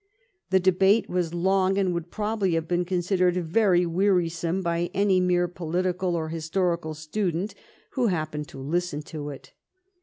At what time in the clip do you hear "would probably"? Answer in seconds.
1.93-2.55